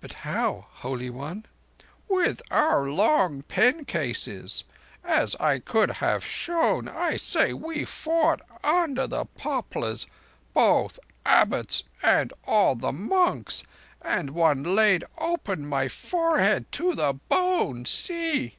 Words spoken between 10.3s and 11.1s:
both